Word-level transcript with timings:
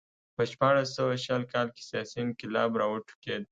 په 0.35 0.43
شپاړس 0.51 0.87
سوه 0.97 1.15
شل 1.25 1.43
کال 1.53 1.67
کې 1.75 1.81
سیاسي 1.89 2.17
انقلاب 2.25 2.71
راوټوکېد. 2.81 3.43